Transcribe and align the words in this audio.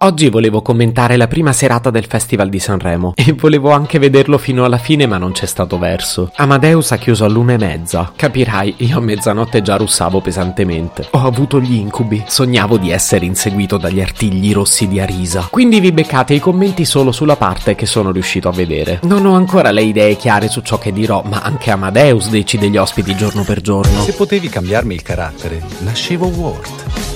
Oggi 0.00 0.28
volevo 0.28 0.60
commentare 0.60 1.16
la 1.16 1.26
prima 1.26 1.54
serata 1.54 1.88
del 1.88 2.04
Festival 2.04 2.50
di 2.50 2.58
Sanremo 2.58 3.14
e 3.16 3.32
volevo 3.32 3.70
anche 3.70 3.98
vederlo 3.98 4.36
fino 4.36 4.66
alla 4.66 4.76
fine 4.76 5.06
ma 5.06 5.16
non 5.16 5.32
c'è 5.32 5.46
stato 5.46 5.78
verso. 5.78 6.30
Amadeus 6.36 6.92
ha 6.92 6.98
chiuso 6.98 7.24
all'una 7.24 7.54
e 7.54 7.56
mezza. 7.56 8.12
Capirai, 8.14 8.74
io 8.80 8.98
a 8.98 9.00
mezzanotte 9.00 9.62
già 9.62 9.76
russavo 9.76 10.20
pesantemente. 10.20 11.08
Ho 11.12 11.24
avuto 11.24 11.62
gli 11.62 11.76
incubi. 11.76 12.22
Sognavo 12.26 12.76
di 12.76 12.90
essere 12.90 13.24
inseguito 13.24 13.78
dagli 13.78 14.02
artigli 14.02 14.52
rossi 14.52 14.86
di 14.86 15.00
Arisa. 15.00 15.48
Quindi 15.50 15.80
vi 15.80 15.92
beccate 15.92 16.34
i 16.34 16.40
commenti 16.40 16.84
solo 16.84 17.10
sulla 17.10 17.36
parte 17.36 17.74
che 17.74 17.86
sono 17.86 18.12
riuscito 18.12 18.50
a 18.50 18.52
vedere. 18.52 19.00
Non 19.04 19.24
ho 19.24 19.34
ancora 19.34 19.70
le 19.70 19.82
idee 19.82 20.16
chiare 20.16 20.48
su 20.48 20.60
ciò 20.60 20.76
che 20.76 20.92
dirò, 20.92 21.22
ma 21.24 21.40
anche 21.40 21.70
Amadeus 21.70 22.28
decide 22.28 22.68
gli 22.68 22.76
ospiti 22.76 23.16
giorno 23.16 23.44
per 23.44 23.62
giorno. 23.62 24.02
Se 24.02 24.12
potevi 24.12 24.50
cambiarmi 24.50 24.92
il 24.92 25.00
carattere, 25.00 25.64
nascevo 25.78 26.26
Ward. 26.26 27.15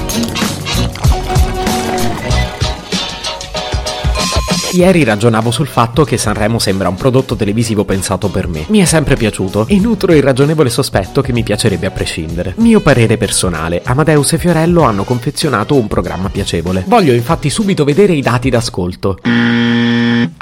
Ieri 4.73 5.03
ragionavo 5.03 5.51
sul 5.51 5.67
fatto 5.67 6.05
che 6.05 6.17
Sanremo 6.17 6.57
sembra 6.57 6.87
un 6.87 6.95
prodotto 6.95 7.35
televisivo 7.35 7.83
pensato 7.83 8.29
per 8.29 8.47
me. 8.47 8.65
Mi 8.69 8.79
è 8.79 8.85
sempre 8.85 9.17
piaciuto 9.17 9.65
e 9.67 9.77
nutro 9.79 10.13
il 10.13 10.23
ragionevole 10.23 10.69
sospetto 10.69 11.21
che 11.21 11.33
mi 11.33 11.43
piacerebbe 11.43 11.87
a 11.87 11.91
prescindere. 11.91 12.53
Mio 12.57 12.79
parere 12.79 13.17
personale, 13.17 13.81
Amadeus 13.83 14.31
e 14.31 14.37
Fiorello 14.37 14.83
hanno 14.83 15.03
confezionato 15.03 15.75
un 15.75 15.87
programma 15.87 16.29
piacevole. 16.29 16.85
Voglio 16.87 17.11
infatti 17.11 17.49
subito 17.49 17.83
vedere 17.83 18.13
i 18.13 18.21
dati 18.21 18.49
d'ascolto. 18.49 19.17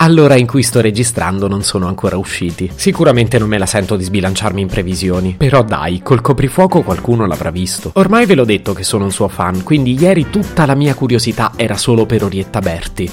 All'ora 0.02 0.36
in 0.36 0.48
cui 0.48 0.64
sto 0.64 0.80
registrando 0.80 1.50
non 1.50 1.62
sono 1.62 1.88
ancora 1.88 2.16
usciti. 2.16 2.72
Sicuramente 2.74 3.38
non 3.38 3.50
me 3.50 3.58
la 3.58 3.66
sento 3.66 3.98
di 3.98 4.06
sbilanciarmi 4.06 4.62
in 4.62 4.68
previsioni. 4.68 5.36
Però 5.38 5.62
dai, 5.62 6.02
col 6.02 6.22
coprifuoco 6.22 6.84
qualcuno 6.84 7.26
l'avrà 7.26 7.52
visto. 7.52 7.92
Ormai 7.96 8.26
ve 8.26 8.36
l'ho 8.36 8.46
detto 8.46 8.72
che 8.72 8.84
sono 8.84 9.04
un 9.04 9.12
suo 9.12 9.28
fan, 9.28 9.62
quindi 9.62 10.00
ieri 10.00 10.30
tutta 10.30 10.66
la 10.66 10.74
mia 10.74 10.94
curiosità 10.94 11.52
era 11.58 11.76
solo 11.76 12.06
per 12.06 12.24
Orietta 12.24 12.62
Berti. 12.62 13.12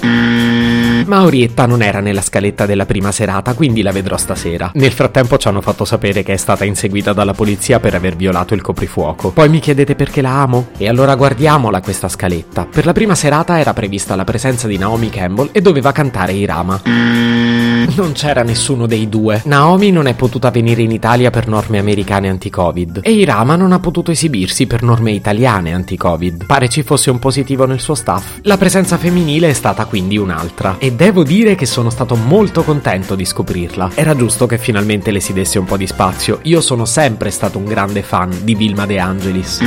Ma 1.07 1.23
Orietta 1.23 1.67
non 1.67 1.83
era 1.83 1.99
nella 1.99 2.23
scaletta 2.23 2.67
della 2.67 2.87
prima 2.87 3.11
serata, 3.11 3.55
quindi 3.55 3.83
la 3.83 3.91
vedrò 3.91 4.17
stasera. 4.17 4.71
Nel 4.75 4.93
frattempo 4.93 5.39
ci 5.39 5.49
hanno 5.49 5.61
fatto 5.61 5.85
sapere 5.85 6.23
che 6.23 6.35
è 6.35 6.37
stata 6.37 6.65
inseguita 6.65 7.13
dalla 7.13 7.35
polizia 7.35 7.81
per 7.81 7.95
aver 7.97 8.15
violato 8.15 8.55
il 8.55 8.63
coprifuoco. 8.63 9.31
Poi 9.31 9.49
mi 9.49 9.59
chiedete 9.59 9.97
perché 9.97 10.21
la 10.21 10.41
amo? 10.41 10.69
E 10.77 10.89
allora 10.89 11.17
guardiamola 11.17 11.81
questa 11.81 12.09
scaletta. 12.09 12.67
Per 12.67 12.87
la 12.87 12.93
prima 12.93 13.17
serata 13.17 13.59
era 13.59 13.73
prevista 13.73 14.15
la 14.15 14.25
presenza 14.25 14.69
di 14.69 14.79
Naomi 14.79 15.11
Campbell 15.11 15.49
e 15.51 15.61
doveva 15.61 15.91
cantare 15.91 16.33
Irama. 16.33 16.76
Non 16.85 18.13
c'era 18.13 18.43
nessuno 18.43 18.87
dei 18.87 19.09
due. 19.09 19.43
Naomi 19.45 19.91
non 19.91 20.07
è 20.07 20.15
potuta 20.15 20.51
venire 20.51 20.83
in 20.83 20.91
Italia 20.91 21.31
per 21.31 21.49
norme 21.49 21.79
americane 21.79 22.29
anti-Covid 22.29 23.01
e 23.03 23.13
Irama 23.13 23.57
non 23.57 23.73
ha 23.73 23.79
potuto 23.79 24.11
esibirsi 24.11 24.67
per 24.67 24.83
norme 24.83 25.13
italiane 25.13 25.73
anti-Covid. 25.73 26.47
Pare 26.47 26.69
ci 26.69 26.83
fosse 26.83 27.11
un 27.11 27.19
positivo 27.19 27.65
nel 27.65 27.81
suo 27.81 27.95
staff. 27.95 28.39
La 28.43 28.57
presenza 28.57 28.99
femminile 28.99 29.49
è 29.49 29.53
stata 29.53 29.87
quindi 29.87 30.19
un'altra 30.19 30.77
e 30.79 30.93
devo 30.93 31.23
dire 31.23 31.55
che 31.55 31.67
sono 31.67 31.91
stato 31.91 32.17
molto 32.17 32.63
contento 32.63 33.15
di 33.15 33.25
scoprirla. 33.25 33.93
Era 33.95 34.15
giusto 34.15 34.47
che 34.47 34.59
finalmente 34.59 35.11
le 35.11 35.21
si 35.21 35.33
desse 35.33 35.59
un 35.59 35.65
po' 35.65 35.77
di 35.77 35.87
spazio. 35.87 36.41
Io 36.43 36.61
sono 36.61 36.85
sempre 36.85 37.31
stato 37.31 37.59
un 37.59 37.65
grande 37.65 38.03
fan 38.03 38.31
di 38.43 38.55
Vilma 38.55 38.87
De 38.87 38.99
Angelis. 38.99 39.61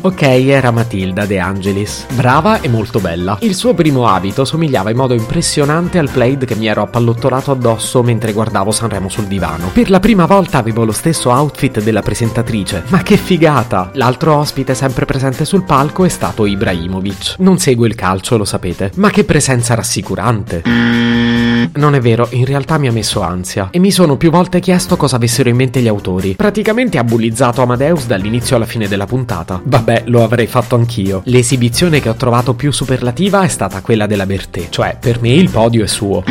Ok, 0.00 0.22
era 0.22 0.70
Matilda 0.70 1.26
De 1.26 1.38
Angelis. 1.38 2.06
Brava 2.12 2.60
e 2.60 2.68
molto 2.68 2.98
bella. 3.00 3.36
Il 3.40 3.54
suo 3.54 3.74
primo 3.74 4.06
abito 4.06 4.44
somigliava 4.44 4.90
in 4.90 4.96
modo 4.96 5.14
impressionante 5.14 5.98
al 5.98 6.10
plaid 6.10 6.44
che 6.44 6.54
mi 6.54 6.66
ero 6.66 6.82
appallottolato 6.82 7.50
addosso 7.50 8.02
mentre 8.02 8.32
guardavo 8.32 8.70
Sanremo 8.70 9.08
sul 9.08 9.26
divano. 9.26 9.70
Per 9.72 9.90
la 9.90 10.00
prima 10.00 10.26
volta 10.26 10.58
avevo 10.58 10.84
lo 10.84 10.92
stesso 10.92 11.30
outfit 11.30 11.82
della 11.82 12.02
presentatrice. 12.02 12.84
Ma 12.88 13.02
che 13.02 13.16
figata! 13.16 13.90
L'altro 13.94 14.36
ospite 14.36 14.74
sempre 14.74 15.04
presente 15.04 15.44
sul 15.44 15.64
palco 15.64 16.04
è 16.04 16.08
stato 16.08 16.46
Ibrahimovic. 16.46 17.36
Non 17.38 17.58
segue 17.58 17.86
il 17.86 17.94
calcio, 17.94 18.36
lo 18.36 18.44
sapete. 18.44 18.90
Ma 18.96 19.10
che 19.10 19.24
presenza 19.24 19.74
rassicurante. 19.74 20.62
Non 21.74 21.94
è 21.94 22.00
vero, 22.00 22.26
in 22.30 22.44
realtà 22.44 22.76
mi 22.78 22.88
ha 22.88 22.92
messo 22.92 23.20
ansia 23.22 23.68
e 23.70 23.78
mi 23.78 23.90
sono 23.90 24.16
più 24.16 24.30
volte 24.30 24.60
chiesto 24.60 24.96
cosa 24.96 25.16
avessero 25.16 25.48
in 25.48 25.56
mente 25.56 25.80
gli 25.80 25.88
autori. 25.88 26.34
Praticamente 26.34 26.98
ha 26.98 27.04
bullizzato 27.04 27.62
Amadeus 27.62 28.06
dall'inizio 28.06 28.56
alla 28.56 28.66
fine 28.66 28.88
della 28.88 29.06
puntata. 29.06 29.60
Vabbè, 29.82 30.04
lo 30.06 30.22
avrei 30.22 30.46
fatto 30.46 30.76
anch'io. 30.76 31.22
L'esibizione 31.24 32.00
che 32.00 32.08
ho 32.08 32.14
trovato 32.14 32.54
più 32.54 32.70
superlativa 32.70 33.42
è 33.42 33.48
stata 33.48 33.80
quella 33.80 34.06
della 34.06 34.26
Bertè, 34.26 34.68
cioè 34.68 34.96
per 35.00 35.20
me 35.20 35.30
il 35.30 35.50
podio 35.50 35.82
è 35.82 35.88
suo. 35.88 36.22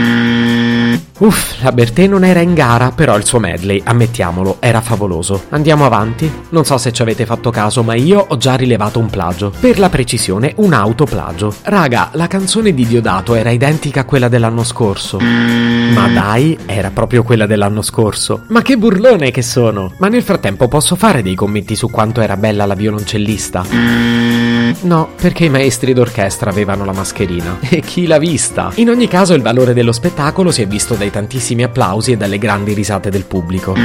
Uff, 1.21 1.61
la 1.61 1.71
Bertè 1.71 2.07
non 2.07 2.23
era 2.23 2.39
in 2.39 2.53
gara, 2.53 2.91
però 2.91 3.15
il 3.17 3.25
suo 3.25 3.39
medley, 3.39 3.81
ammettiamolo, 3.83 4.57
era 4.59 4.79
favoloso. 4.79 5.43
Andiamo 5.49 5.85
avanti? 5.85 6.31
Non 6.49 6.63
so 6.63 6.77
se 6.77 6.93
ci 6.93 7.01
avete 7.01 7.25
fatto 7.25 7.51
caso, 7.51 7.83
ma 7.83 7.93
io 7.93 8.25
ho 8.27 8.37
già 8.37 8.55
rilevato 8.55 8.99
un 8.99 9.09
plagio. 9.09 9.53
Per 9.59 9.77
la 9.77 9.89
precisione, 9.89 10.53
un 10.57 10.71
autoplagio. 10.71 11.53
Raga, 11.63 12.09
la 12.13 12.27
canzone 12.27 12.73
di 12.73 12.87
Diodato 12.87 13.35
era 13.35 13.51
identica 13.51 13.99
a 13.99 14.05
quella 14.05 14.29
dell'anno 14.29 14.63
scorso. 14.63 15.19
Ma 15.19 16.07
dai, 16.07 16.57
era 16.65 16.89
proprio 16.89 17.21
quella 17.21 17.45
dell'anno 17.45 17.81
scorso. 17.81 18.45
Ma 18.47 18.61
che 18.61 18.77
burlone 18.77 19.29
che 19.29 19.41
sono! 19.41 19.93
Ma 19.99 20.07
nel 20.07 20.23
frattempo 20.23 20.69
posso 20.69 20.95
fare 20.95 21.21
dei 21.21 21.35
commenti 21.35 21.75
su 21.75 21.89
quanto 21.89 22.21
era 22.21 22.37
bella 22.37 22.65
la 22.65 22.75
violoncellista? 22.75 23.40
vista. 23.41 24.50
No, 24.81 25.09
perché 25.19 25.45
i 25.45 25.49
maestri 25.49 25.93
d'orchestra 25.93 26.49
avevano 26.49 26.85
la 26.85 26.93
mascherina. 26.93 27.57
E 27.61 27.81
chi 27.81 28.05
l'ha 28.05 28.17
vista? 28.17 28.71
In 28.75 28.89
ogni 28.89 29.07
caso 29.07 29.33
il 29.33 29.41
valore 29.41 29.73
dello 29.73 29.91
spettacolo 29.91 30.51
si 30.51 30.61
è 30.61 30.67
visto 30.67 30.95
dai 30.95 31.09
tantissimi 31.09 31.63
applausi 31.63 32.11
e 32.11 32.17
dalle 32.17 32.37
grandi 32.37 32.73
risate 32.73 33.09
del 33.09 33.25
pubblico. 33.25 33.75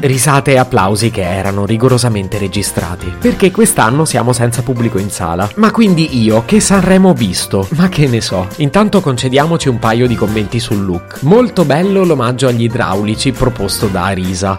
Risate 0.00 0.52
e 0.52 0.58
applausi 0.58 1.10
che 1.10 1.22
erano 1.22 1.64
rigorosamente 1.64 2.38
registrati. 2.38 3.12
Perché 3.18 3.50
quest'anno 3.50 4.04
siamo 4.04 4.32
senza 4.32 4.62
pubblico 4.62 4.98
in 4.98 5.10
sala. 5.10 5.48
Ma 5.56 5.70
quindi 5.70 6.22
io, 6.22 6.42
che 6.44 6.60
Sanremo 6.60 7.10
ho 7.10 7.14
visto? 7.14 7.66
Ma 7.70 7.88
che 7.88 8.06
ne 8.06 8.20
so. 8.20 8.46
Intanto 8.56 9.00
concediamoci 9.00 9.68
un 9.68 9.78
paio 9.78 10.06
di 10.06 10.14
commenti 10.14 10.60
sul 10.60 10.84
look. 10.84 11.22
Molto 11.22 11.64
bello 11.64 12.04
l'omaggio 12.04 12.48
agli 12.48 12.64
idraulici 12.64 13.32
proposto 13.32 13.86
da 13.86 14.04
Arisa. 14.04 14.58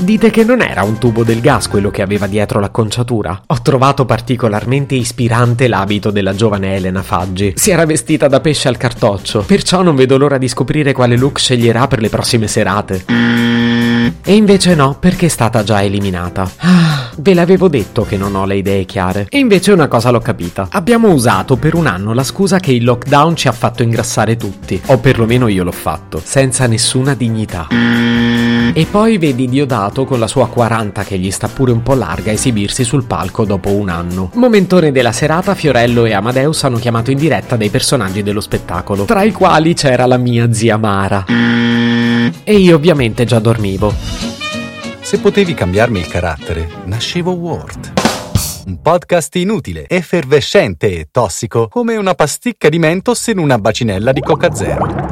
Dite 0.00 0.30
che 0.30 0.44
non 0.44 0.62
era 0.62 0.82
un 0.82 0.98
tubo 0.98 1.22
del 1.22 1.40
gas 1.40 1.68
quello 1.68 1.90
che 1.90 2.02
aveva 2.02 2.26
dietro 2.26 2.58
l'acconciatura? 2.58 3.42
Ho 3.46 3.62
trovato 3.62 4.04
particolarmente 4.04 4.21
ispirante 4.96 5.68
l'abito 5.68 6.10
della 6.10 6.34
giovane 6.34 6.76
Elena 6.76 7.02
Faggi. 7.02 7.52
Si 7.56 7.70
era 7.70 7.84
vestita 7.84 8.28
da 8.28 8.40
pesce 8.40 8.68
al 8.68 8.76
cartoccio, 8.76 9.42
perciò 9.42 9.82
non 9.82 9.96
vedo 9.96 10.16
l'ora 10.16 10.38
di 10.38 10.48
scoprire 10.48 10.92
quale 10.92 11.16
look 11.16 11.38
sceglierà 11.38 11.86
per 11.86 12.00
le 12.00 12.08
prossime 12.08 12.46
serate. 12.46 13.04
E 14.24 14.34
invece 14.34 14.74
no, 14.74 14.96
perché 14.98 15.26
è 15.26 15.28
stata 15.28 15.62
già 15.62 15.82
eliminata. 15.82 16.50
Ah, 16.58 17.10
ve 17.16 17.34
l'avevo 17.34 17.68
detto 17.68 18.04
che 18.04 18.16
non 18.16 18.34
ho 18.34 18.44
le 18.44 18.56
idee 18.56 18.84
chiare. 18.84 19.26
E 19.28 19.38
invece 19.38 19.72
una 19.72 19.88
cosa 19.88 20.10
l'ho 20.10 20.20
capita. 20.20 20.68
Abbiamo 20.70 21.12
usato 21.12 21.56
per 21.56 21.74
un 21.74 21.86
anno 21.86 22.12
la 22.12 22.24
scusa 22.24 22.58
che 22.58 22.72
il 22.72 22.84
lockdown 22.84 23.36
ci 23.36 23.48
ha 23.48 23.52
fatto 23.52 23.82
ingrassare 23.82 24.36
tutti. 24.36 24.80
O 24.86 24.98
perlomeno 24.98 25.48
io 25.48 25.64
l'ho 25.64 25.72
fatto. 25.72 26.20
Senza 26.22 26.66
nessuna 26.66 27.14
dignità. 27.14 27.68
E 28.74 28.86
poi 28.90 29.18
vedi 29.18 29.48
Diodato 29.48 30.04
con 30.04 30.18
la 30.18 30.26
sua 30.26 30.48
40 30.48 31.02
che 31.04 31.18
gli 31.18 31.30
sta 31.30 31.48
pure 31.48 31.72
un 31.72 31.82
po' 31.82 31.94
larga 31.94 32.32
esibirsi 32.32 32.84
sul 32.84 33.04
palco 33.04 33.44
dopo 33.44 33.70
un 33.70 33.88
anno. 33.88 34.30
Momentone 34.34 34.92
della 34.92 35.12
serata, 35.12 35.54
Fiorello 35.54 36.04
e 36.04 36.12
Amadeus 36.12 36.64
hanno 36.64 36.78
chiamato 36.78 37.10
in 37.10 37.18
diretta 37.18 37.56
dei 37.56 37.68
personaggi 37.68 38.22
dello 38.22 38.40
spettacolo, 38.40 39.04
tra 39.04 39.22
i 39.22 39.32
quali 39.32 39.74
c'era 39.74 40.06
la 40.06 40.16
mia 40.16 40.52
zia 40.52 40.76
Mara. 40.76 41.24
E 42.44 42.54
io 42.56 42.76
ovviamente 42.76 43.24
già 43.24 43.38
dormivo. 43.38 43.92
Se 45.00 45.18
potevi 45.18 45.52
cambiarmi 45.52 45.98
il 45.98 46.06
carattere, 46.06 46.68
nascevo 46.84 47.32
Ward. 47.32 47.92
Un 48.64 48.80
podcast 48.80 49.34
inutile, 49.36 49.86
effervescente 49.88 50.98
e 50.98 51.08
tossico, 51.10 51.68
come 51.68 51.96
una 51.96 52.14
pasticca 52.14 52.68
di 52.68 52.78
mentos 52.78 53.26
in 53.26 53.38
una 53.38 53.58
bacinella 53.58 54.12
di 54.12 54.20
Coca 54.20 54.54
Zero. 54.54 55.11